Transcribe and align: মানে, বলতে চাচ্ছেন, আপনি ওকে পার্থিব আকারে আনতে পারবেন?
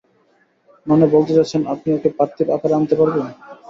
মানে, 0.87 1.05
বলতে 1.13 1.31
চাচ্ছেন, 1.37 1.61
আপনি 1.73 1.89
ওকে 1.93 2.09
পার্থিব 2.17 2.47
আকারে 2.55 2.73
আনতে 2.77 2.95
পারবেন? 2.99 3.25